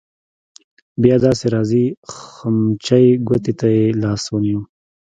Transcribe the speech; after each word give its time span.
بیا 1.01 1.17
داسې 1.25 1.45
راځې 1.55 1.83
خمچۍ 2.17 3.05
ګوتې 3.27 3.53
ته 3.59 3.67
يې 3.77 3.85
لاس 4.03 4.23
ونیو. 4.29 4.61